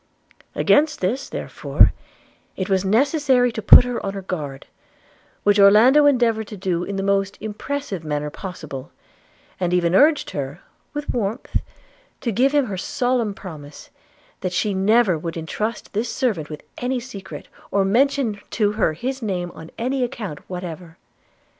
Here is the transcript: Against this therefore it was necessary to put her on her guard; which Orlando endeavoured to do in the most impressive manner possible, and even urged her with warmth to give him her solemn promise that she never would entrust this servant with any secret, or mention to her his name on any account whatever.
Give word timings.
Against 0.55 0.99
this 0.99 1.29
therefore 1.29 1.93
it 2.55 2.67
was 2.71 2.83
necessary 2.83 3.51
to 3.51 3.61
put 3.61 3.83
her 3.83 4.03
on 4.03 4.13
her 4.15 4.23
guard; 4.23 4.65
which 5.43 5.59
Orlando 5.59 6.07
endeavoured 6.07 6.47
to 6.47 6.57
do 6.57 6.83
in 6.83 6.95
the 6.95 7.03
most 7.03 7.37
impressive 7.39 8.03
manner 8.03 8.31
possible, 8.31 8.91
and 9.59 9.75
even 9.75 9.93
urged 9.93 10.31
her 10.31 10.61
with 10.95 11.11
warmth 11.11 11.57
to 12.21 12.31
give 12.31 12.51
him 12.51 12.65
her 12.65 12.77
solemn 12.77 13.35
promise 13.35 13.91
that 14.39 14.53
she 14.53 14.73
never 14.73 15.19
would 15.19 15.37
entrust 15.37 15.93
this 15.93 16.11
servant 16.11 16.49
with 16.49 16.63
any 16.79 16.99
secret, 16.99 17.47
or 17.69 17.85
mention 17.85 18.41
to 18.49 18.71
her 18.71 18.93
his 18.93 19.21
name 19.21 19.51
on 19.51 19.69
any 19.77 20.03
account 20.03 20.39
whatever. 20.49 20.97